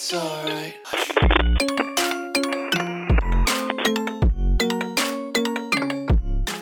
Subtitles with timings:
[0.00, 1.67] It's alright.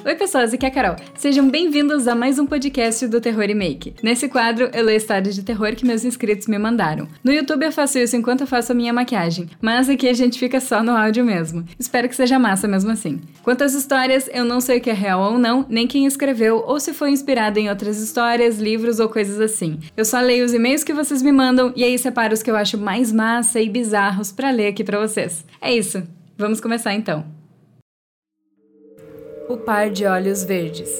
[0.06, 0.94] Oi, pessoas, aqui é a Carol.
[1.16, 3.92] Sejam bem-vindos a mais um podcast do Terror Remake.
[4.04, 7.08] Nesse quadro, eu leio histórias de terror que meus inscritos me mandaram.
[7.24, 10.38] No YouTube eu faço isso enquanto eu faço a minha maquiagem, mas aqui a gente
[10.38, 11.64] fica só no áudio mesmo.
[11.76, 13.20] Espero que seja massa mesmo assim.
[13.42, 16.62] Quanto às histórias, eu não sei o que é real ou não, nem quem escreveu
[16.64, 19.80] ou se foi inspirado em outras histórias, livros ou coisas assim.
[19.96, 22.54] Eu só leio os e-mails que vocês me mandam e aí separo os que eu
[22.54, 25.44] acho mais massa e bizarros para ler aqui para vocês.
[25.60, 26.00] É isso.
[26.38, 27.35] Vamos começar então.
[29.48, 30.90] O par de olhos verdes.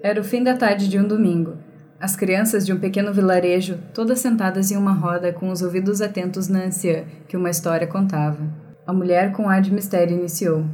[0.00, 1.54] Era o fim da tarde de um domingo.
[2.00, 6.46] As crianças de um pequeno vilarejo, todas sentadas em uma roda com os ouvidos atentos
[6.46, 8.38] na anciã, que uma história contava.
[8.86, 10.64] A mulher com ar de mistério iniciou.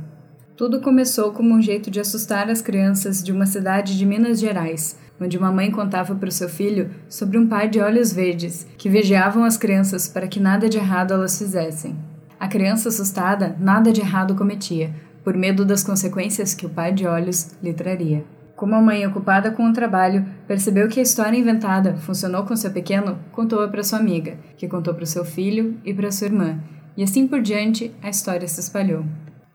[0.58, 4.98] Tudo começou como um jeito de assustar as crianças de uma cidade de Minas Gerais,
[5.18, 8.90] onde uma mãe contava para o seu filho sobre um par de olhos verdes que
[8.90, 11.96] vigiavam as crianças para que nada de errado elas fizessem.
[12.38, 14.90] A criança assustada nada de errado cometia,
[15.24, 18.24] por medo das consequências que o par de olhos lhe traria.
[18.54, 22.70] Como a mãe, ocupada com o trabalho, percebeu que a história inventada funcionou com seu
[22.70, 26.60] pequeno, contou-a para sua amiga, que contou para seu filho e para sua irmã,
[26.96, 29.04] e assim por diante a história se espalhou.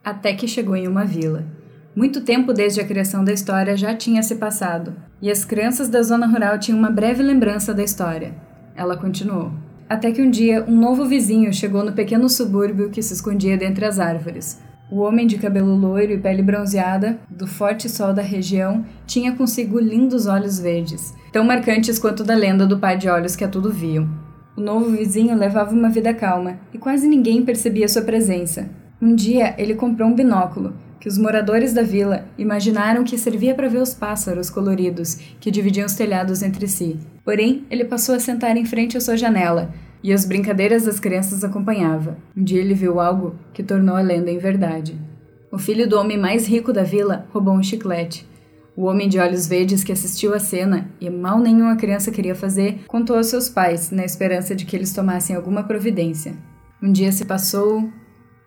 [0.04, 1.44] Até que chegou em uma vila.
[1.96, 6.02] Muito tempo desde a criação da história já tinha se passado, e as crianças da
[6.02, 8.34] zona rural tinham uma breve lembrança da história.
[8.76, 9.50] Ela continuou.
[9.88, 13.84] Até que um dia um novo vizinho chegou no pequeno subúrbio que se escondia dentre
[13.84, 14.60] as árvores.
[14.90, 19.78] O homem de cabelo loiro e pele bronzeada, do forte sol da região, tinha consigo
[19.78, 23.72] lindos olhos verdes, tão marcantes quanto da lenda do par de olhos que a tudo
[23.72, 24.08] viam.
[24.56, 28.68] O novo vizinho levava uma vida calma e quase ninguém percebia sua presença.
[29.00, 33.68] Um dia ele comprou um binóculo, que os moradores da vila imaginaram que servia para
[33.68, 36.98] ver os pássaros coloridos que dividiam os telhados entre si.
[37.24, 39.70] Porém, ele passou a sentar em frente à sua janela,
[40.02, 42.16] e as brincadeiras das crianças acompanhava.
[42.36, 44.98] Um dia ele viu algo que tornou a lenda em verdade.
[45.52, 48.28] O filho do homem mais rico da vila roubou um chiclete.
[48.76, 52.80] O homem de olhos verdes que assistiu à cena, e mal nenhuma criança queria fazer,
[52.86, 56.34] contou aos seus pais, na esperança de que eles tomassem alguma providência.
[56.82, 57.90] Um dia se passou,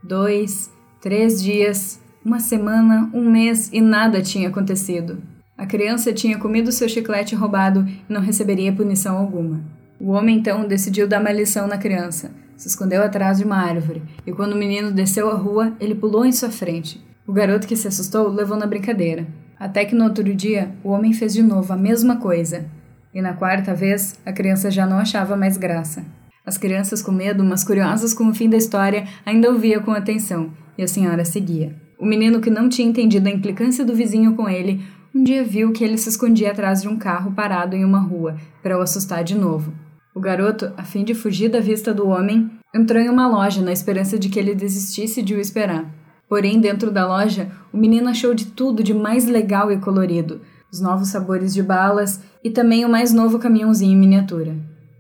[0.01, 0.71] dois,
[1.01, 5.21] três dias, uma semana, um mês e nada tinha acontecido.
[5.57, 9.61] A criança tinha comido seu chiclete roubado e não receberia punição alguma.
[10.03, 12.29] O homem então decidiu dar uma lição na criança.
[12.57, 16.25] Se escondeu atrás de uma árvore, e quando o menino desceu a rua, ele pulou
[16.25, 17.01] em sua frente.
[17.25, 19.25] O garoto que se assustou levou na brincadeira.
[19.57, 22.65] Até que no outro dia, o homem fez de novo a mesma coisa.
[23.13, 26.03] E na quarta vez, a criança já não achava mais graça.
[26.45, 30.51] As crianças com medo, mas curiosas com o fim da história, ainda ouvia com atenção,
[30.77, 31.73] e a senhora seguia.
[31.97, 34.83] O menino que não tinha entendido a implicância do vizinho com ele,
[35.15, 38.35] um dia viu que ele se escondia atrás de um carro parado em uma rua,
[38.61, 39.71] para o assustar de novo.
[40.15, 43.71] O garoto, a fim de fugir da vista do homem, entrou em uma loja na
[43.71, 45.91] esperança de que ele desistisse de o esperar.
[46.29, 50.41] Porém, dentro da loja, o menino achou de tudo de mais legal e colorido:
[50.71, 54.55] os novos sabores de balas e também o mais novo caminhãozinho em miniatura.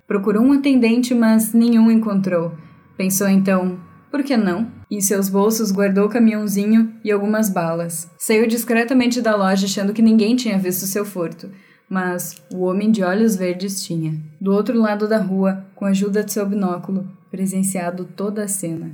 [0.07, 2.51] Procurou um atendente, mas nenhum encontrou.
[2.97, 3.77] Pensou então,
[4.09, 4.67] por que não?
[4.89, 8.09] Em seus bolsos guardou o caminhãozinho e algumas balas.
[8.17, 11.49] Saiu discretamente da loja achando que ninguém tinha visto seu furto
[11.89, 14.19] mas o homem de olhos verdes tinha.
[14.39, 18.91] Do outro lado da rua, com a ajuda de seu binóculo, presenciado toda a cena.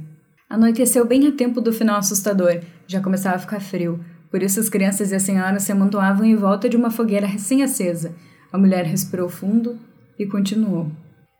[0.49, 3.99] Anoiteceu bem a tempo do final assustador, já começava a ficar frio,
[4.31, 8.13] por isso as crianças e a senhora se amontoavam em volta de uma fogueira recém-acesa.
[8.51, 9.77] A mulher respirou fundo
[10.17, 10.91] e continuou.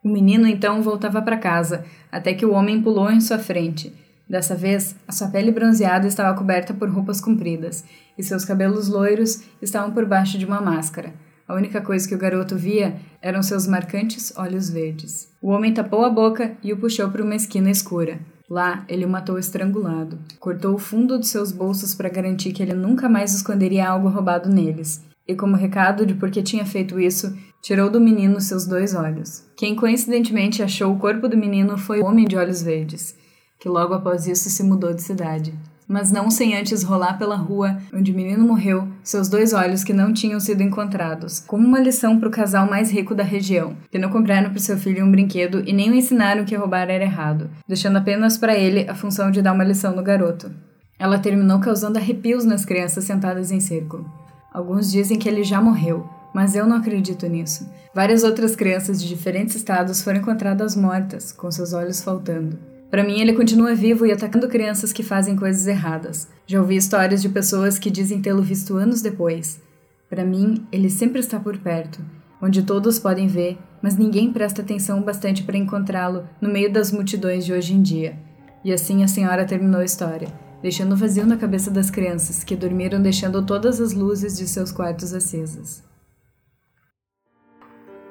[0.03, 3.93] O menino então voltava para casa, até que o homem pulou em sua frente.
[4.29, 7.83] Dessa vez, a sua pele bronzeada estava coberta por roupas compridas,
[8.17, 11.13] e seus cabelos loiros estavam por baixo de uma máscara.
[11.49, 15.29] A única coisa que o garoto via eram seus marcantes olhos verdes.
[15.41, 18.19] O homem tapou a boca e o puxou para uma esquina escura.
[18.47, 20.19] Lá, ele o matou estrangulado.
[20.39, 24.47] Cortou o fundo de seus bolsos para garantir que ele nunca mais esconderia algo roubado
[24.47, 25.03] neles.
[25.27, 29.43] E, como recado de por que tinha feito isso, tirou do menino seus dois olhos.
[29.57, 33.15] Quem coincidentemente achou o corpo do menino foi o homem de olhos verdes,
[33.59, 35.51] que logo após isso se mudou de cidade
[35.89, 39.91] mas não sem antes rolar pela rua onde o menino morreu, seus dois olhos que
[39.91, 43.97] não tinham sido encontrados, como uma lição para o casal mais rico da região, que
[43.97, 47.49] não compraram para seu filho um brinquedo e nem o ensinaram que roubar era errado,
[47.67, 50.51] deixando apenas para ele a função de dar uma lição no garoto.
[50.99, 54.05] Ela terminou causando arrepios nas crianças sentadas em círculo.
[54.53, 57.67] Alguns dizem que ele já morreu, mas eu não acredito nisso.
[57.95, 62.68] Várias outras crianças de diferentes estados foram encontradas mortas, com seus olhos faltando.
[62.89, 66.27] Para mim, ele continua vivo e atacando crianças que fazem coisas erradas.
[66.47, 69.61] Já ouvi histórias de pessoas que dizem tê-lo visto anos depois.
[70.09, 72.03] Para mim, ele sempre está por perto.
[72.41, 77.45] onde todos podem ver, mas ninguém presta atenção bastante para encontrá-lo no meio das multidões
[77.45, 78.17] de hoje em dia.
[78.63, 80.29] E assim a senhora terminou a história,
[80.61, 85.13] deixando vazio na cabeça das crianças, que dormiram deixando todas as luzes de seus quartos
[85.13, 85.83] acesas.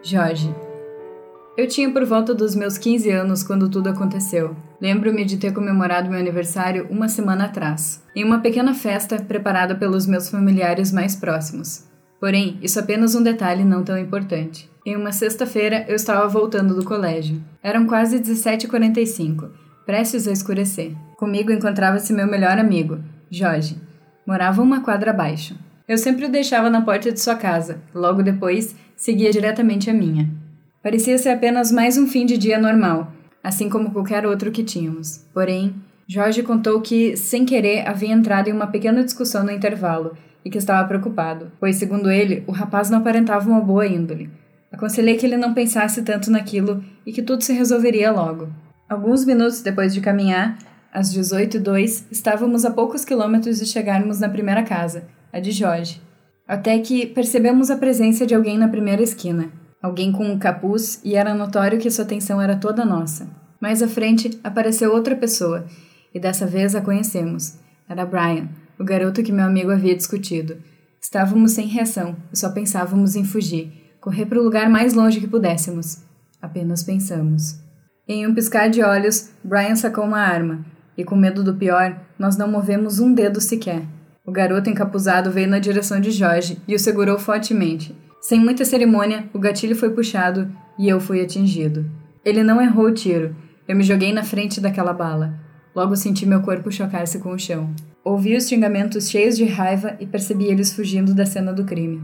[0.02, 0.67] Jorge.
[1.58, 4.54] Eu tinha por volta dos meus 15 anos quando tudo aconteceu.
[4.80, 10.06] Lembro-me de ter comemorado meu aniversário uma semana atrás, em uma pequena festa preparada pelos
[10.06, 11.84] meus familiares mais próximos.
[12.20, 14.70] Porém, isso é apenas um detalhe não tão importante.
[14.86, 17.42] Em uma sexta-feira, eu estava voltando do colégio.
[17.60, 19.50] Eram quase 17h45,
[19.84, 20.92] prestes a escurecer.
[21.16, 23.76] Comigo encontrava-se meu melhor amigo, Jorge.
[24.24, 25.56] Morava uma quadra abaixo.
[25.88, 30.46] Eu sempre o deixava na porta de sua casa, logo depois seguia diretamente a minha.
[30.80, 35.24] Parecia ser apenas mais um fim de dia normal, assim como qualquer outro que tínhamos.
[35.34, 35.74] Porém,
[36.06, 40.56] Jorge contou que, sem querer, havia entrado em uma pequena discussão no intervalo e que
[40.56, 44.30] estava preocupado, pois, segundo ele, o rapaz não aparentava uma boa índole.
[44.70, 48.48] Aconselhei que ele não pensasse tanto naquilo e que tudo se resolveria logo.
[48.88, 50.58] Alguns minutos depois de caminhar,
[50.92, 56.00] às 18h02, estávamos a poucos quilômetros de chegarmos na primeira casa, a de Jorge.
[56.46, 59.50] Até que percebemos a presença de alguém na primeira esquina.
[59.80, 63.28] Alguém com um capuz e era notório que sua atenção era toda nossa.
[63.60, 65.66] Mais à frente apareceu outra pessoa,
[66.12, 67.58] e dessa vez a conhecemos.
[67.88, 68.48] Era Brian,
[68.78, 70.56] o garoto que meu amigo havia discutido.
[71.00, 75.28] Estávamos sem reação e só pensávamos em fugir, correr para o lugar mais longe que
[75.28, 76.02] pudéssemos.
[76.42, 77.60] Apenas pensamos.
[78.06, 80.64] Em um piscar de olhos, Brian sacou uma arma,
[80.96, 83.82] e com medo do pior, nós não movemos um dedo sequer.
[84.26, 87.94] O garoto encapuzado veio na direção de Jorge e o segurou fortemente.
[88.28, 91.90] Sem muita cerimônia, o gatilho foi puxado e eu fui atingido.
[92.22, 93.34] Ele não errou o tiro.
[93.66, 95.32] Eu me joguei na frente daquela bala.
[95.74, 97.74] Logo senti meu corpo chocar-se com o chão.
[98.04, 102.02] Ouvi os xingamentos cheios de raiva e percebi eles fugindo da cena do crime.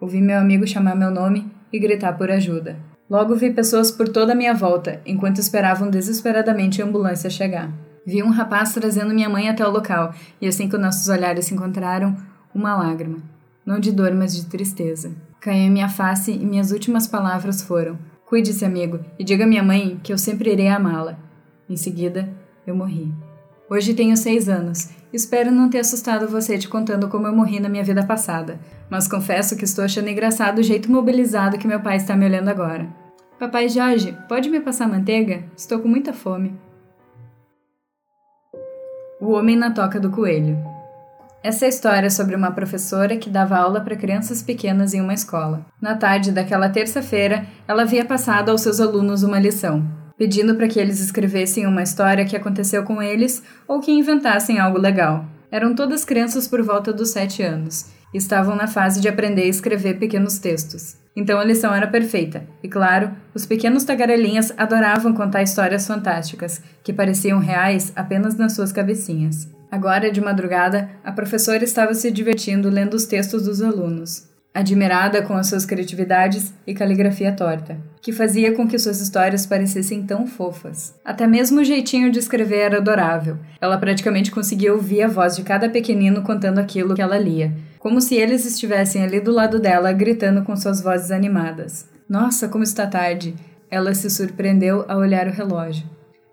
[0.00, 2.78] Ouvi meu amigo chamar meu nome e gritar por ajuda.
[3.10, 7.68] Logo vi pessoas por toda a minha volta, enquanto esperavam desesperadamente a ambulância chegar.
[8.06, 11.54] Vi um rapaz trazendo minha mãe até o local, e assim que nossos olhares se
[11.54, 12.16] encontraram,
[12.54, 13.18] uma lágrima.
[13.66, 15.10] Não de dor, mas de tristeza.
[15.44, 19.62] Caiu em minha face e minhas últimas palavras foram: Cuide-se, amigo, e diga à minha
[19.62, 21.18] mãe que eu sempre irei amá-la.
[21.68, 22.26] Em seguida,
[22.66, 23.12] eu morri.
[23.68, 24.88] Hoje tenho seis anos.
[25.12, 28.58] Espero não ter assustado você te contando como eu morri na minha vida passada,
[28.88, 32.48] mas confesso que estou achando engraçado o jeito mobilizado que meu pai está me olhando
[32.48, 32.88] agora.
[33.38, 35.44] Papai Jorge, pode me passar manteiga?
[35.54, 36.58] Estou com muita fome.
[39.20, 40.73] O Homem na Toca do Coelho.
[41.44, 45.12] Essa é a história sobre uma professora que dava aula para crianças pequenas em uma
[45.12, 45.66] escola.
[45.78, 49.86] Na tarde daquela terça-feira, ela havia passado aos seus alunos uma lição
[50.16, 54.78] pedindo para que eles escrevessem uma história que aconteceu com eles ou que inventassem algo
[54.78, 55.26] legal.
[55.50, 59.48] Eram todas crianças por volta dos sete anos e estavam na fase de aprender a
[59.48, 60.96] escrever pequenos textos.
[61.16, 66.92] Então a lição era perfeita, e claro, os pequenos tagarelinhas adoravam contar histórias fantásticas, que
[66.92, 69.48] pareciam reais apenas nas suas cabecinhas.
[69.74, 75.34] Agora, de madrugada, a professora estava se divertindo lendo os textos dos alunos admirada com
[75.34, 80.94] as suas criatividades e caligrafia torta, que fazia com que suas histórias parecessem tão fofas.
[81.04, 83.36] Até mesmo o jeitinho de escrever era adorável.
[83.60, 88.00] Ela praticamente conseguia ouvir a voz de cada pequenino contando aquilo que ela lia, como
[88.00, 91.88] se eles estivessem ali do lado dela gritando com suas vozes animadas.
[92.08, 93.34] Nossa, como está tarde!
[93.68, 95.84] Ela se surpreendeu ao olhar o relógio.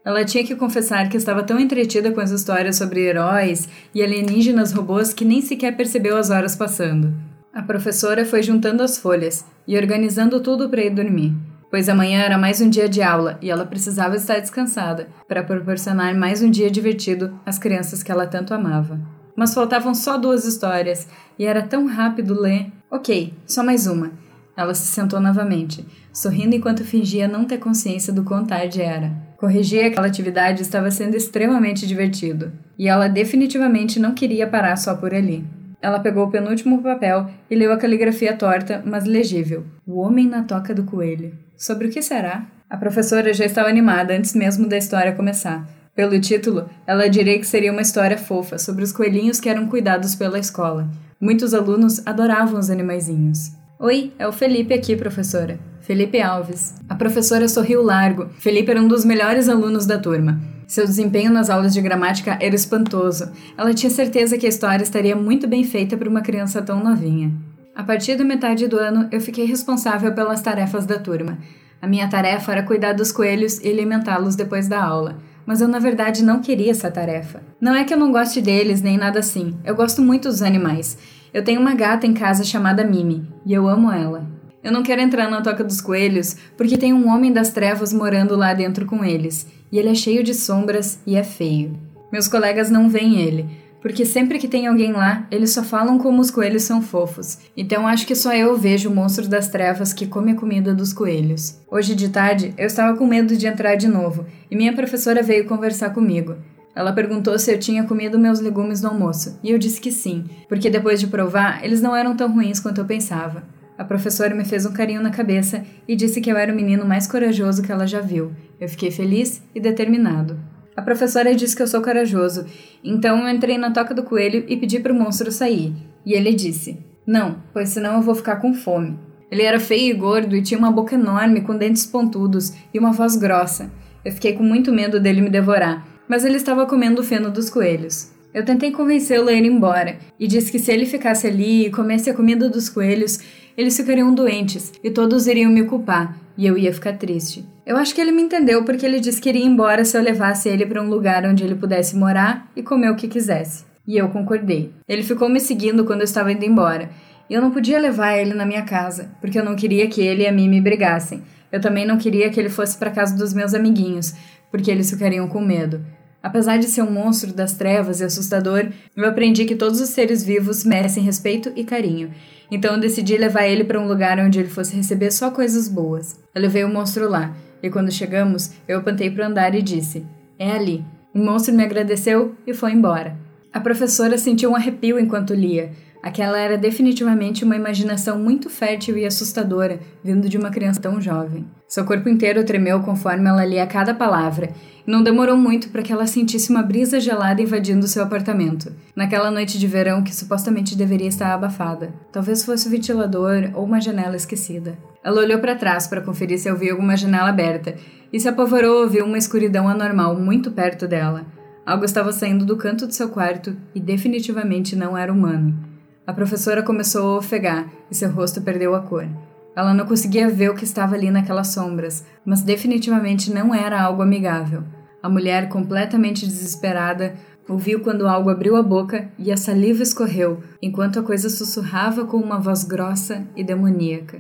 [0.04, 4.72] Ela tinha que confessar que estava tão entretida com as histórias sobre heróis e alienígenas
[4.72, 7.14] robôs que nem sequer percebeu as horas passando.
[7.54, 11.36] A professora foi juntando as folhas e organizando tudo para ir dormir,
[11.70, 16.16] pois amanhã era mais um dia de aula e ela precisava estar descansada para proporcionar
[16.16, 19.00] mais um dia divertido às crianças que ela tanto amava.
[19.36, 22.72] Mas faltavam só duas histórias e era tão rápido ler.
[22.90, 24.12] Ok, só mais uma.
[24.58, 29.31] Ela se sentou novamente, sorrindo enquanto fingia não ter consciência do quão tarde era.
[29.42, 35.16] Corrigir aquela atividade estava sendo extremamente divertido, e ela definitivamente não queria parar só por
[35.16, 35.44] ali.
[35.82, 39.66] Ela pegou o penúltimo papel e leu a caligrafia torta, mas legível.
[39.88, 41.34] O Homem na Toca do Coelho.
[41.58, 42.46] Sobre o que será?
[42.70, 45.68] A professora já estava animada antes mesmo da história começar.
[45.96, 50.14] Pelo título, ela diria que seria uma história fofa sobre os coelhinhos que eram cuidados
[50.14, 50.88] pela escola.
[51.20, 53.54] Muitos alunos adoravam os animaizinhos.
[53.80, 55.71] Oi, é o Felipe aqui, professora.
[55.82, 56.76] Felipe Alves.
[56.88, 58.30] A professora sorriu largo.
[58.38, 60.40] Felipe era um dos melhores alunos da turma.
[60.68, 63.30] Seu desempenho nas aulas de gramática era espantoso.
[63.58, 67.34] Ela tinha certeza que a história estaria muito bem feita para uma criança tão novinha.
[67.76, 71.40] A partir da metade do ano, eu fiquei responsável pelas tarefas da turma.
[71.82, 75.18] A minha tarefa era cuidar dos coelhos e alimentá-los depois da aula.
[75.46, 77.42] Mas eu, na verdade, não queria essa tarefa.
[77.60, 79.58] Não é que eu não goste deles nem nada assim.
[79.66, 80.98] Eu gosto muito dos animais.
[81.34, 84.31] Eu tenho uma gata em casa chamada Mimi e eu amo ela.
[84.64, 88.36] Eu não quero entrar na toca dos coelhos porque tem um homem das trevas morando
[88.36, 91.78] lá dentro com eles, e ele é cheio de sombras e é feio.
[92.12, 93.46] Meus colegas não veem ele,
[93.82, 97.40] porque sempre que tem alguém lá, eles só falam como os coelhos são fofos.
[97.58, 100.94] Então acho que só eu vejo o monstro das trevas que come a comida dos
[100.94, 101.60] coelhos.
[101.70, 105.48] Hoje de tarde, eu estava com medo de entrar de novo, e minha professora veio
[105.48, 106.36] conversar comigo.
[106.76, 110.26] Ela perguntou se eu tinha comido meus legumes no almoço, e eu disse que sim,
[110.48, 113.44] porque depois de provar, eles não eram tão ruins quanto eu pensava.
[113.82, 116.86] A professora me fez um carinho na cabeça e disse que eu era o menino
[116.86, 118.32] mais corajoso que ela já viu.
[118.60, 120.40] Eu fiquei feliz e determinado.
[120.78, 122.46] A professora disse que eu sou corajoso,
[122.84, 125.74] então eu entrei na toca do coelho e pedi para o monstro sair.
[126.06, 129.00] E ele disse: Não, pois senão eu vou ficar com fome.
[129.32, 132.92] Ele era feio e gordo e tinha uma boca enorme com dentes pontudos e uma
[132.92, 133.72] voz grossa.
[134.06, 137.50] Eu fiquei com muito medo dele me devorar, mas ele estava comendo o feno dos
[137.50, 138.12] coelhos.
[138.34, 142.10] Eu tentei convencê-lo a ir embora e disse que se ele ficasse ali e comesse
[142.10, 143.20] a comida dos coelhos,
[143.58, 147.46] eles ficariam doentes e todos iriam me culpar, e eu ia ficar triste.
[147.66, 150.48] Eu acho que ele me entendeu porque ele disse que iria embora se eu levasse
[150.48, 153.66] ele para um lugar onde ele pudesse morar e comer o que quisesse.
[153.86, 154.72] E eu concordei.
[154.88, 156.90] Ele ficou me seguindo quando eu estava indo embora.
[157.30, 160.24] E eu não podia levar ele na minha casa, porque eu não queria que ele
[160.24, 161.22] e a mim me brigassem.
[161.52, 164.14] Eu também não queria que ele fosse para casa dos meus amiguinhos,
[164.50, 165.82] porque eles ficariam com medo.
[166.22, 170.24] Apesar de ser um monstro das trevas e assustador, eu aprendi que todos os seres
[170.24, 172.12] vivos merecem respeito e carinho.
[172.52, 176.20] Então eu decidi levar ele para um lugar onde ele fosse receber só coisas boas.
[176.36, 180.06] Eu levei o monstro lá, e quando chegamos, eu apontei para o andar e disse:
[180.38, 180.84] É ali.
[181.14, 183.18] O monstro me agradeceu e foi embora.
[183.54, 185.72] A professora sentiu um arrepio enquanto lia.
[186.04, 191.46] Aquela era definitivamente uma imaginação muito fértil e assustadora, vindo de uma criança tão jovem.
[191.68, 194.50] Seu corpo inteiro tremeu conforme ela lia cada palavra,
[194.86, 199.30] e não demorou muito para que ela sentisse uma brisa gelada invadindo seu apartamento, naquela
[199.30, 201.94] noite de verão que supostamente deveria estar abafada.
[202.12, 204.76] Talvez fosse o ventilador ou uma janela esquecida.
[205.04, 207.76] Ela olhou para trás para conferir se havia alguma janela aberta
[208.12, 211.26] e se apavorou ao ouvir uma escuridão anormal muito perto dela.
[211.64, 215.71] Algo estava saindo do canto do seu quarto e definitivamente não era humano.
[216.06, 219.08] A professora começou a ofegar e seu rosto perdeu a cor.
[219.56, 224.02] Ela não conseguia ver o que estava ali naquelas sombras, mas definitivamente não era algo
[224.02, 224.64] amigável.
[225.04, 227.16] A mulher, completamente desesperada,
[227.48, 232.18] ouviu quando algo abriu a boca e a saliva escorreu, enquanto a coisa sussurrava com
[232.18, 234.20] uma voz grossa e demoníaca.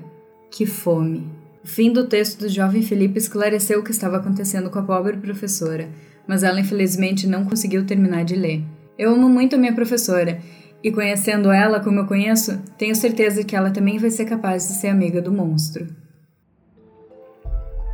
[0.51, 1.29] Que fome!
[1.63, 5.17] O fim do texto do jovem Felipe esclareceu o que estava acontecendo com a pobre
[5.17, 5.89] professora,
[6.27, 8.63] mas ela infelizmente não conseguiu terminar de ler.
[8.97, 10.39] Eu amo muito a minha professora
[10.83, 14.73] e conhecendo ela como eu conheço, tenho certeza que ela também vai ser capaz de
[14.73, 15.87] ser amiga do monstro.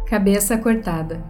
[0.08, 1.22] Cabeça cortada.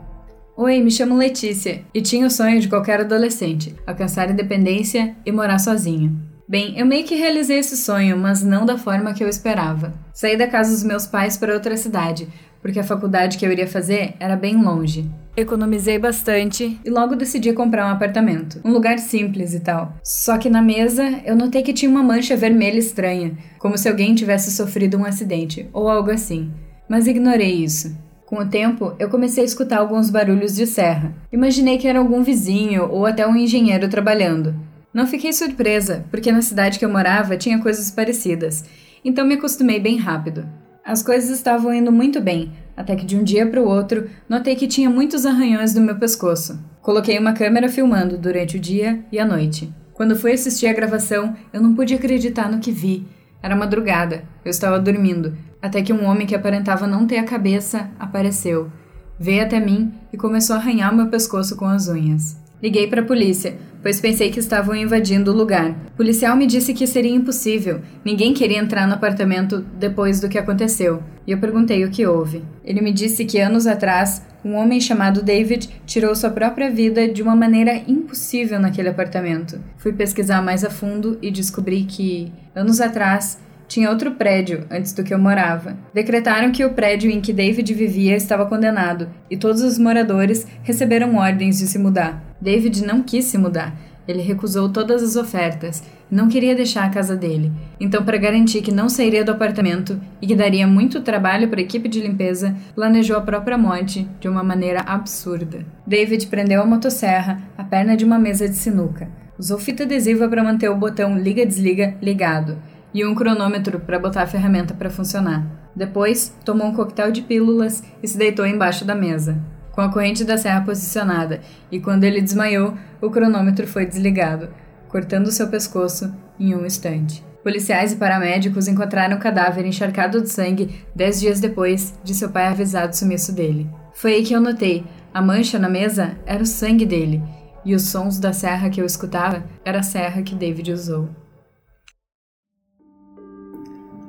[0.55, 5.59] Oi, me chamo Letícia e tinha o sonho de qualquer adolescente: alcançar independência e morar
[5.59, 6.11] sozinha.
[6.47, 9.93] Bem, eu meio que realizei esse sonho, mas não da forma que eu esperava.
[10.13, 12.27] Saí da casa dos meus pais para outra cidade,
[12.61, 15.09] porque a faculdade que eu iria fazer era bem longe.
[15.39, 18.59] Economizei bastante e logo decidi comprar um apartamento.
[18.65, 19.93] Um lugar simples e tal.
[20.03, 24.15] Só que na mesa eu notei que tinha uma mancha vermelha estranha, como se alguém
[24.15, 26.51] tivesse sofrido um acidente ou algo assim.
[26.89, 27.95] Mas ignorei isso.
[28.25, 31.13] Com o tempo, eu comecei a escutar alguns barulhos de serra.
[31.31, 34.55] Imaginei que era algum vizinho ou até um engenheiro trabalhando.
[34.91, 38.65] Não fiquei surpresa, porque na cidade que eu morava tinha coisas parecidas,
[39.05, 40.49] então me acostumei bem rápido.
[40.87, 44.55] As coisas estavam indo muito bem, até que de um dia para o outro notei
[44.55, 46.57] que tinha muitos arranhões no meu pescoço.
[46.81, 49.69] Coloquei uma câmera filmando durante o dia e a noite.
[49.93, 53.05] Quando fui assistir a gravação, eu não pude acreditar no que vi.
[53.43, 57.89] Era madrugada, eu estava dormindo, até que um homem que aparentava não ter a cabeça
[57.99, 58.71] apareceu.
[59.19, 62.37] Veio até mim e começou a arranhar meu pescoço com as unhas.
[62.63, 65.69] Liguei para a polícia, pois pensei que estavam invadindo o lugar.
[65.69, 70.37] O policial me disse que seria impossível, ninguém queria entrar no apartamento depois do que
[70.37, 72.43] aconteceu, e eu perguntei o que houve.
[72.65, 77.23] Ele me disse que anos atrás, um homem chamado David tirou sua própria vida de
[77.23, 79.57] uma maneira impossível naquele apartamento.
[79.77, 83.39] Fui pesquisar mais a fundo e descobri que, anos atrás,
[83.69, 85.77] tinha outro prédio antes do que eu morava.
[85.93, 91.15] Decretaram que o prédio em que David vivia estava condenado e todos os moradores receberam
[91.15, 92.26] ordens de se mudar.
[92.41, 93.75] David não quis se mudar.
[94.07, 97.51] Ele recusou todas as ofertas não queria deixar a casa dele.
[97.79, 101.63] Então, para garantir que não sairia do apartamento e que daria muito trabalho para a
[101.63, 105.65] equipe de limpeza, planejou a própria morte de uma maneira absurda.
[105.85, 109.09] David prendeu a motosserra à perna de uma mesa de sinuca.
[109.37, 112.57] Usou fita adesiva para manter o botão liga-desliga ligado
[112.93, 115.45] e um cronômetro para botar a ferramenta para funcionar.
[115.75, 119.39] Depois, tomou um coquetel de pílulas e se deitou embaixo da mesa,
[119.77, 121.39] com a corrente da serra posicionada,
[121.71, 124.49] e quando ele desmaiou, o cronômetro foi desligado,
[124.89, 127.23] cortando seu pescoço em um instante.
[127.43, 132.47] Policiais e paramédicos encontraram o cadáver encharcado de sangue dez dias depois de seu pai
[132.47, 133.69] avisar do sumiço dele.
[133.93, 134.83] Foi aí que eu notei.
[135.13, 137.21] A mancha na mesa era o sangue dele,
[137.63, 141.07] e os sons da serra que eu escutava era a serra que David usou.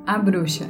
[0.06, 0.64] A bruxa.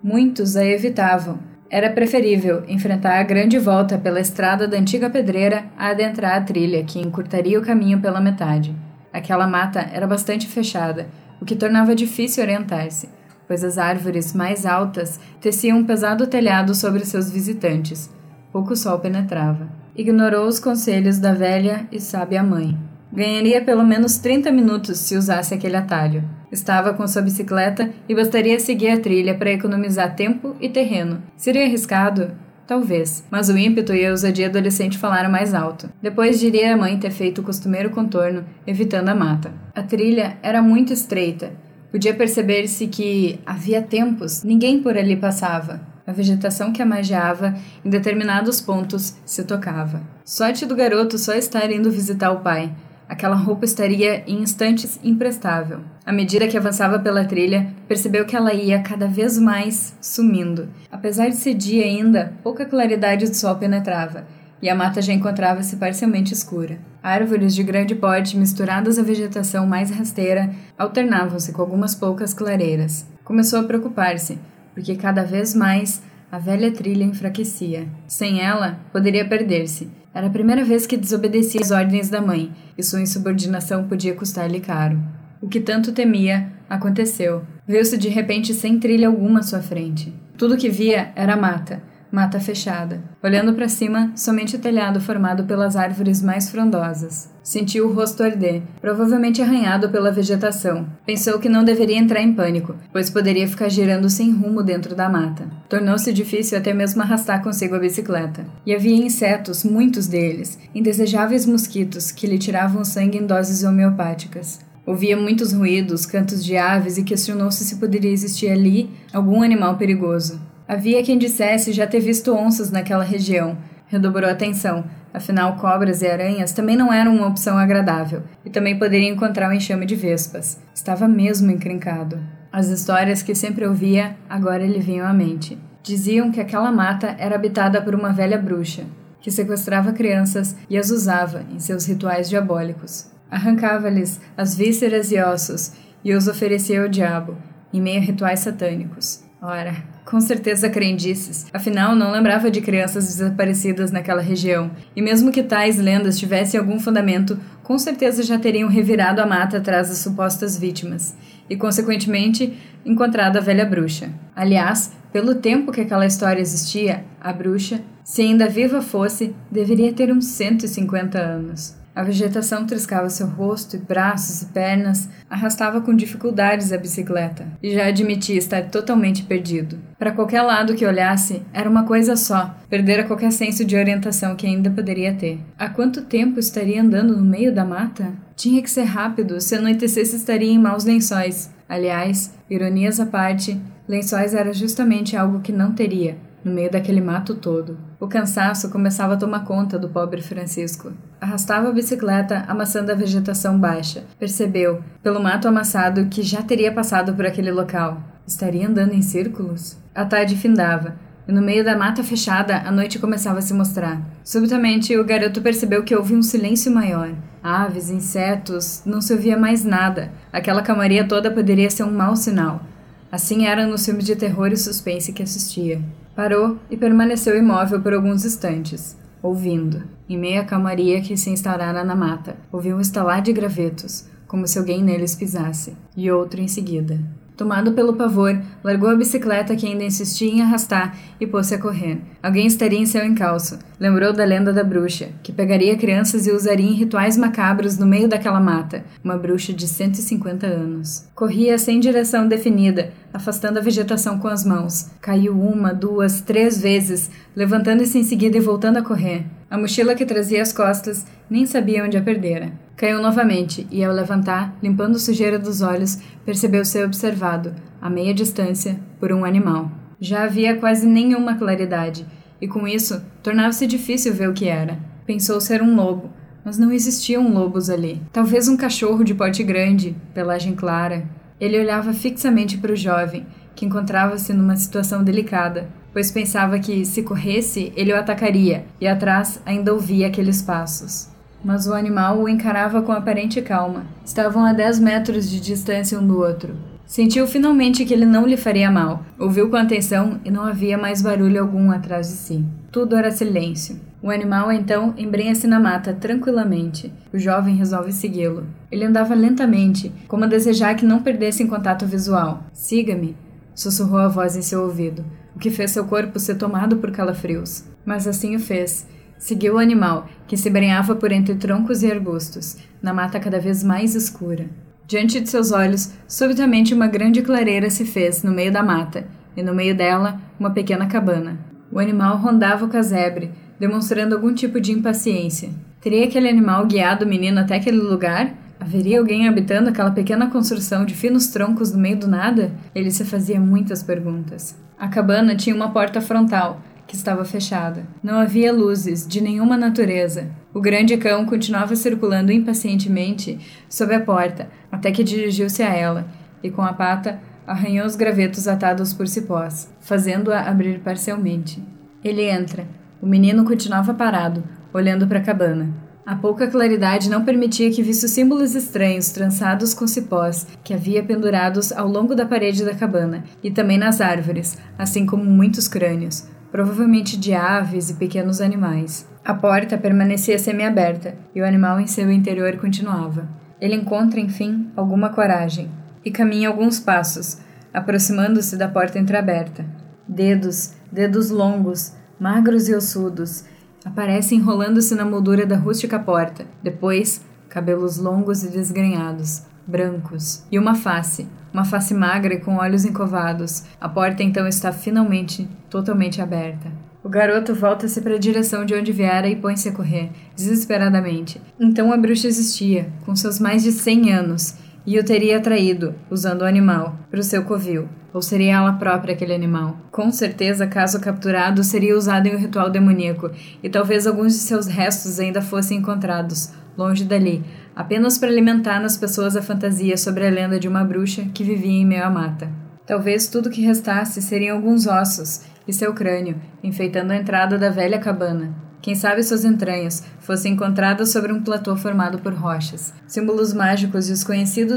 [0.00, 1.50] Muitos a evitavam.
[1.72, 6.84] Era preferível enfrentar a grande volta pela estrada da antiga pedreira a adentrar a trilha
[6.84, 8.76] que encurtaria o caminho pela metade.
[9.10, 11.06] Aquela mata era bastante fechada,
[11.40, 13.08] o que tornava difícil orientar-se,
[13.48, 18.10] pois as árvores mais altas teciam um pesado telhado sobre seus visitantes.
[18.52, 19.66] Pouco sol penetrava.
[19.96, 22.76] Ignorou os conselhos da velha e sábia mãe.
[23.10, 26.22] Ganharia pelo menos 30 minutos se usasse aquele atalho.
[26.52, 31.22] Estava com sua bicicleta e bastaria seguir a trilha para economizar tempo e terreno.
[31.34, 32.30] Seria arriscado?
[32.66, 35.88] Talvez, mas o ímpeto e a ousadia adolescente falaram mais alto.
[36.00, 39.52] Depois diria a mãe ter feito o costumeiro contorno, evitando a mata.
[39.74, 41.52] A trilha era muito estreita.
[41.90, 45.80] Podia perceber-se que, havia tempos, ninguém por ali passava.
[46.06, 47.54] A vegetação que amageava,
[47.84, 50.02] em determinados pontos, se tocava.
[50.24, 52.72] Sorte do garoto só estar indo visitar o pai.
[53.08, 55.80] Aquela roupa estaria em instantes imprestável.
[56.04, 60.68] À medida que avançava pela trilha, percebeu que ela ia cada vez mais sumindo.
[60.90, 64.26] Apesar de ser dia ainda, pouca claridade do sol penetrava,
[64.60, 66.78] e a mata já encontrava-se parcialmente escura.
[67.02, 73.06] Árvores de grande porte, misturadas à vegetação mais rasteira, alternavam-se com algumas poucas clareiras.
[73.24, 74.38] Começou a preocupar-se,
[74.74, 77.86] porque cada vez mais a velha trilha enfraquecia.
[78.08, 82.82] Sem ela, poderia perder-se era a primeira vez que desobedecia às ordens da mãe, e
[82.82, 85.00] sua insubordinação podia custar-lhe caro.
[85.42, 87.42] O que tanto temia aconteceu.
[87.66, 90.14] Viu-se de repente sem trilha alguma à sua frente.
[90.38, 91.82] Tudo que via era mata,
[92.12, 93.02] mata fechada.
[93.20, 97.28] Olhando para cima, somente o telhado formado pelas árvores mais frondosas.
[97.42, 100.86] Sentiu o rosto arder, provavelmente arranhado pela vegetação.
[101.04, 105.08] Pensou que não deveria entrar em pânico, pois poderia ficar girando sem rumo dentro da
[105.08, 105.44] mata.
[105.68, 108.46] Tornou-se difícil até mesmo arrastar consigo a bicicleta.
[108.64, 114.60] E havia insetos, muitos deles, indesejáveis mosquitos que lhe tiravam sangue em doses homeopáticas.
[114.92, 120.38] Ouvia muitos ruídos, cantos de aves e questionou-se se poderia existir ali algum animal perigoso.
[120.68, 123.56] Havia quem dissesse já ter visto onças naquela região.
[123.86, 128.78] Redobrou a atenção, afinal, cobras e aranhas também não eram uma opção agradável, e também
[128.78, 130.60] poderia encontrar um enxame de vespas.
[130.74, 132.20] Estava mesmo encrencado.
[132.52, 135.58] As histórias que sempre ouvia agora lhe vinham à mente.
[135.82, 138.84] Diziam que aquela mata era habitada por uma velha bruxa,
[139.22, 143.10] que sequestrava crianças e as usava em seus rituais diabólicos.
[143.32, 145.72] Arrancava-lhes as vísceras e ossos
[146.04, 147.34] e os oferecia ao diabo,
[147.72, 149.24] em meio a rituais satânicos.
[149.40, 155.42] Ora, com certeza crendices, afinal não lembrava de crianças desaparecidas naquela região, e mesmo que
[155.42, 160.58] tais lendas tivessem algum fundamento, com certeza já teriam revirado a mata atrás das supostas
[160.58, 161.16] vítimas,
[161.48, 164.10] e consequentemente encontrado a velha bruxa.
[164.36, 170.12] Aliás, pelo tempo que aquela história existia, a bruxa, se ainda viva fosse, deveria ter
[170.12, 171.81] uns 150 anos.
[171.94, 177.74] A vegetação triscava seu rosto e braços e pernas, arrastava com dificuldades a bicicleta, e
[177.74, 179.78] já admitia estar totalmente perdido.
[179.98, 184.46] Para qualquer lado que olhasse, era uma coisa só, perdera qualquer senso de orientação que
[184.46, 185.38] ainda poderia ter.
[185.58, 188.14] Há quanto tempo estaria andando no meio da mata?
[188.34, 191.50] Tinha que ser rápido, se anoitecesse estaria em maus lençóis.
[191.68, 197.34] Aliás, ironias à parte, lençóis era justamente algo que não teria, no meio daquele mato
[197.34, 197.78] todo.
[198.00, 200.92] O cansaço começava a tomar conta do pobre Francisco.
[201.20, 204.04] Arrastava a bicicleta, amassando a vegetação baixa.
[204.18, 208.02] Percebeu, pelo mato amassado, que já teria passado por aquele local.
[208.26, 209.76] Estaria andando em círculos?
[209.94, 214.00] A tarde findava, e no meio da mata fechada a noite começava a se mostrar.
[214.24, 217.10] Subitamente, o garoto percebeu que houve um silêncio maior.
[217.42, 220.10] Aves, insetos, não se ouvia mais nada.
[220.32, 222.62] Aquela calmaria toda poderia ser um mau sinal.
[223.10, 225.80] Assim era no filme de terror e suspense que assistia.
[226.14, 229.82] Parou e permaneceu imóvel por alguns instantes, ouvindo.
[230.06, 234.46] Em meio à calmaria que se instaurara na mata, ouviu um estalar de gravetos, como
[234.46, 237.00] se alguém neles pisasse, e outro em seguida.
[237.36, 241.98] Tomado pelo pavor, largou a bicicleta que ainda insistia em arrastar e pôs-se a correr.
[242.22, 243.58] Alguém estaria em seu encalço.
[243.80, 248.06] Lembrou da lenda da bruxa, que pegaria crianças e usaria em rituais macabros no meio
[248.06, 248.84] daquela mata.
[249.02, 251.06] Uma bruxa de 150 anos.
[251.14, 254.90] Corria sem direção definida, afastando a vegetação com as mãos.
[255.00, 259.24] Caiu uma, duas, três vezes, levantando-se em seguida e voltando a correr.
[259.50, 262.52] A mochila que trazia às costas nem sabia onde a perdera.
[262.82, 268.76] Caiu novamente e, ao levantar, limpando sujeira dos olhos, percebeu ser observado, a meia distância,
[268.98, 269.70] por um animal.
[270.00, 272.04] Já havia quase nenhuma claridade,
[272.40, 274.80] e com isso tornava-se difícil ver o que era.
[275.06, 276.10] Pensou ser um lobo,
[276.44, 278.02] mas não existiam lobos ali.
[278.12, 281.04] Talvez um cachorro de porte grande, pelagem clara.
[281.40, 287.04] Ele olhava fixamente para o jovem, que encontrava-se numa situação delicada, pois pensava que, se
[287.04, 291.11] corresse, ele o atacaria, e atrás ainda ouvia aqueles passos.
[291.44, 293.84] Mas o animal o encarava com aparente calma.
[294.04, 296.54] Estavam a dez metros de distância um do outro.
[296.86, 299.02] Sentiu finalmente que ele não lhe faria mal.
[299.18, 302.44] Ouviu com atenção e não havia mais barulho algum atrás de si.
[302.70, 303.80] Tudo era silêncio.
[304.02, 306.92] O animal então embrenha-se na mata tranquilamente.
[307.12, 308.44] O jovem resolve segui-lo.
[308.70, 312.44] Ele andava lentamente, como a desejar que não perdesse em contato visual.
[312.52, 313.16] Siga-me,
[313.54, 315.04] sussurrou a voz em seu ouvido,
[315.36, 317.64] o que fez seu corpo ser tomado por calafrios.
[317.86, 318.86] Mas assim o fez.
[319.22, 323.62] Seguiu o animal, que se embrenhava por entre troncos e arbustos, na mata cada vez
[323.62, 324.46] mais escura.
[324.84, 329.06] Diante de seus olhos, subitamente uma grande clareira se fez no meio da mata,
[329.36, 331.38] e no meio dela, uma pequena cabana.
[331.70, 333.30] O animal rondava o casebre,
[333.60, 335.50] demonstrando algum tipo de impaciência.
[335.80, 338.34] Teria aquele animal guiado o menino até aquele lugar?
[338.58, 342.50] Haveria alguém habitando aquela pequena construção de finos troncos no meio do nada?
[342.74, 344.56] Ele se fazia muitas perguntas.
[344.76, 346.60] A cabana tinha uma porta frontal,
[346.92, 347.86] que estava fechada.
[348.02, 350.28] Não havia luzes de nenhuma natureza.
[350.52, 356.06] O grande cão continuava circulando impacientemente sob a porta, até que dirigiu-se a ela,
[356.42, 361.64] e com a pata arranhou os gravetos atados por cipós, fazendo-a abrir parcialmente.
[362.04, 362.66] Ele entra,
[363.00, 365.72] o menino continuava parado, olhando para a cabana.
[366.04, 371.02] A pouca claridade não permitia que visse os símbolos estranhos trançados com cipós que havia
[371.02, 376.26] pendurados ao longo da parede da cabana e também nas árvores, assim como muitos crânios,
[376.52, 379.08] provavelmente de aves e pequenos animais.
[379.24, 383.26] A porta permanecia semiaberta e o animal em seu interior continuava.
[383.58, 385.70] Ele encontra, enfim, alguma coragem
[386.04, 387.38] e caminha alguns passos,
[387.72, 389.64] aproximando-se da porta entreaberta.
[390.06, 393.44] Dedos, dedos longos, magros e ossudos,
[393.82, 396.44] aparecem enrolando-se na moldura da rústica porta.
[396.62, 402.84] Depois, cabelos longos e desgrenhados, brancos, e uma face, uma face magra e com olhos
[402.84, 403.64] encovados.
[403.80, 406.70] A porta então está finalmente totalmente aberta.
[407.04, 411.40] O garoto volta-se para a direção de onde viera e põe-se a correr, desesperadamente.
[411.58, 414.54] Então a bruxa existia, com seus mais de cem anos,
[414.86, 417.88] e o teria atraído, usando o animal, para o seu covil.
[418.14, 419.76] Ou seria ela própria aquele animal?
[419.90, 423.30] Com certeza, caso capturado, seria usado em um ritual demoníaco,
[423.62, 427.42] e talvez alguns de seus restos ainda fossem encontrados, longe dali,
[427.74, 431.80] apenas para alimentar nas pessoas a fantasia sobre a lenda de uma bruxa que vivia
[431.80, 432.50] em meio à mata.
[432.86, 437.98] Talvez tudo que restasse seriam alguns ossos e seu crânio, enfeitando a entrada da velha
[437.98, 438.54] cabana.
[438.82, 444.08] Quem sabe suas entranhas fossem encontradas sobre um platô formado por rochas, símbolos mágicos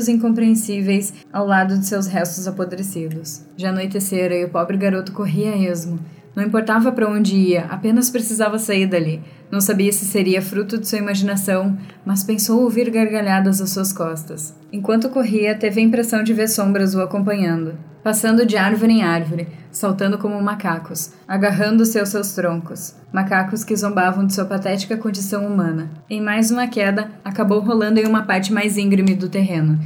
[0.08, 3.44] e incompreensíveis ao lado de seus restos apodrecidos.
[3.58, 6.00] Já anoitecera e o pobre garoto corria a esmo.
[6.36, 9.22] Não importava para onde ia, apenas precisava sair dali.
[9.50, 14.54] Não sabia se seria fruto de sua imaginação, mas pensou ouvir gargalhadas às suas costas.
[14.72, 19.48] Enquanto corria, teve a impressão de ver sombras o acompanhando passando de árvore em árvore,
[19.72, 22.96] saltando como macacos, agarrando-se aos seus troncos.
[23.12, 25.90] Macacos que zombavam de sua patética condição humana.
[26.08, 29.80] Em mais uma queda, acabou rolando em uma parte mais íngreme do terreno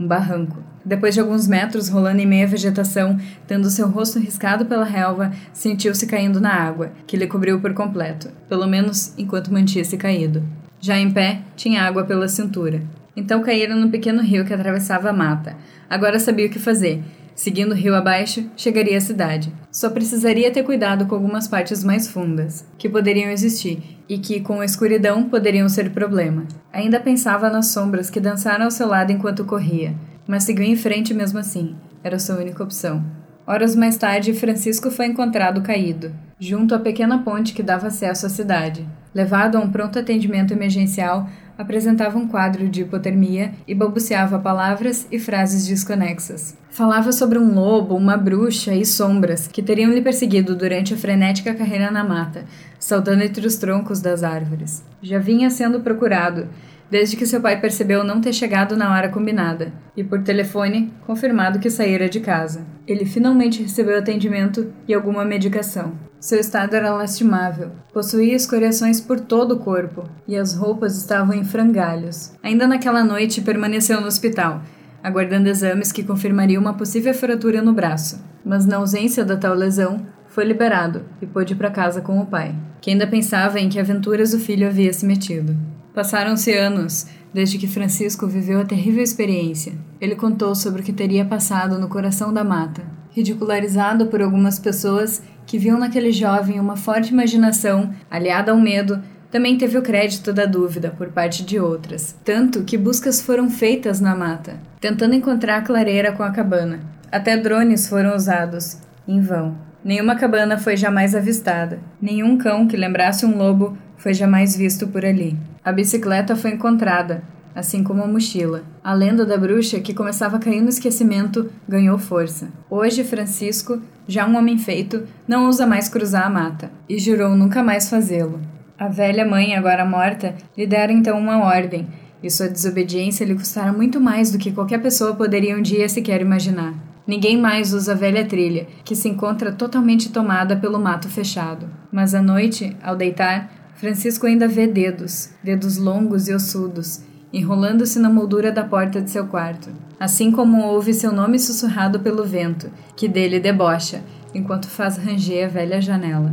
[0.00, 0.65] um barranco.
[0.86, 6.06] Depois de alguns metros rolando em meia vegetação, tendo seu rosto riscado pela relva, sentiu-se
[6.06, 10.44] caindo na água, que lhe cobriu por completo, pelo menos enquanto mantinha-se caído.
[10.80, 12.82] Já em pé, tinha água pela cintura.
[13.16, 15.56] Então caíram no pequeno rio que atravessava a mata.
[15.90, 17.02] Agora sabia o que fazer
[17.36, 19.52] Seguindo o rio abaixo, chegaria à cidade.
[19.70, 24.60] Só precisaria ter cuidado com algumas partes mais fundas, que poderiam existir e que, com
[24.60, 26.46] a escuridão, poderiam ser problema.
[26.72, 29.94] Ainda pensava nas sombras que dançaram ao seu lado enquanto corria,
[30.26, 31.76] mas seguiu em frente mesmo assim.
[32.02, 33.04] Era sua única opção.
[33.46, 38.28] Horas mais tarde, Francisco foi encontrado caído, junto à pequena ponte que dava acesso à
[38.28, 38.84] cidade.
[39.14, 45.18] Levado a um pronto atendimento emergencial, apresentava um quadro de hipotermia e balbuciava palavras e
[45.18, 46.56] frases desconexas.
[46.68, 51.54] Falava sobre um lobo, uma bruxa e sombras que teriam lhe perseguido durante a frenética
[51.54, 52.44] carreira na mata,
[52.78, 54.84] saltando entre os troncos das árvores.
[55.00, 56.48] Já vinha sendo procurado,
[56.90, 61.58] desde que seu pai percebeu não ter chegado na hora combinada, e por telefone confirmado
[61.58, 62.66] que saíra de casa.
[62.86, 65.94] Ele finalmente recebeu atendimento e alguma medicação.
[66.20, 71.44] Seu estado era lastimável, possuía escoriações por todo o corpo e as roupas estavam em
[71.44, 72.32] frangalhos.
[72.42, 74.62] Ainda naquela noite permaneceu no hospital,
[75.02, 78.24] aguardando exames que confirmariam uma possível fratura no braço.
[78.44, 82.26] Mas na ausência da tal lesão, foi liberado e pôde ir para casa com o
[82.26, 85.56] pai, que ainda pensava em que aventuras o filho havia se metido.
[85.96, 89.72] Passaram-se anos desde que Francisco viveu a terrível experiência.
[89.98, 92.82] Ele contou sobre o que teria passado no coração da mata,
[93.12, 99.56] ridicularizado por algumas pessoas que viam naquele jovem uma forte imaginação aliada ao medo também
[99.56, 104.14] teve o crédito da dúvida por parte de outras, tanto que buscas foram feitas na
[104.14, 106.80] mata, tentando encontrar a clareira com a cabana.
[107.10, 108.76] Até drones foram usados,
[109.08, 109.56] em vão.
[109.82, 115.04] Nenhuma cabana foi jamais avistada, nenhum cão que lembrasse um lobo foi jamais visto por
[115.06, 115.36] ali.
[115.66, 118.62] A bicicleta foi encontrada, assim como a mochila.
[118.84, 122.50] A lenda da bruxa, que começava a cair no esquecimento, ganhou força.
[122.70, 127.64] Hoje, Francisco, já um homem feito, não ousa mais cruzar a mata e jurou nunca
[127.64, 128.40] mais fazê-lo.
[128.78, 131.88] A velha mãe, agora morta, lhe dera então uma ordem,
[132.22, 136.20] e sua desobediência lhe custara muito mais do que qualquer pessoa poderia um dia sequer
[136.20, 136.74] imaginar.
[137.04, 141.68] Ninguém mais usa a velha trilha, que se encontra totalmente tomada pelo mato fechado.
[141.90, 148.08] Mas à noite, ao deitar, Francisco ainda vê dedos, dedos longos e ossudos, enrolando-se na
[148.08, 149.68] moldura da porta de seu quarto,
[150.00, 154.02] assim como ouve seu nome sussurrado pelo vento, que dele debocha,
[154.34, 156.32] enquanto faz ranger a velha janela.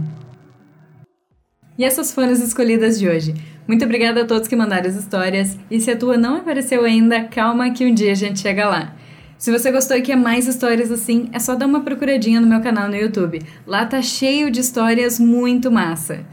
[1.78, 3.34] E essas foram as escolhidas de hoje.
[3.68, 7.26] Muito obrigada a todos que mandaram as histórias, e se a tua não apareceu ainda,
[7.26, 8.96] calma que um dia a gente chega lá.
[9.38, 12.62] Se você gostou e quer mais histórias assim, é só dar uma procuradinha no meu
[12.62, 13.42] canal no YouTube.
[13.68, 16.26] Lá tá cheio de histórias muito massa.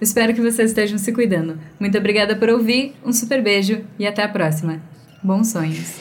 [0.00, 1.58] Espero que vocês estejam se cuidando.
[1.78, 4.80] Muito obrigada por ouvir, um super beijo e até a próxima.
[5.22, 5.98] Bons sonhos!